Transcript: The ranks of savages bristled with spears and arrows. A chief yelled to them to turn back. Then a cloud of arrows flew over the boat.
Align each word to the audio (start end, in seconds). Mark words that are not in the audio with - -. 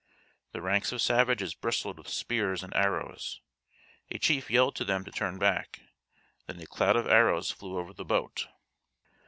The 0.51 0.63
ranks 0.63 0.91
of 0.91 0.99
savages 0.99 1.53
bristled 1.53 1.99
with 1.99 2.07
spears 2.07 2.63
and 2.63 2.75
arrows. 2.75 3.39
A 4.09 4.17
chief 4.17 4.49
yelled 4.49 4.75
to 4.77 4.83
them 4.83 5.03
to 5.05 5.11
turn 5.11 5.37
back. 5.37 5.81
Then 6.47 6.59
a 6.59 6.65
cloud 6.65 6.95
of 6.95 7.05
arrows 7.05 7.51
flew 7.51 7.77
over 7.77 7.93
the 7.93 8.03
boat. 8.03 8.47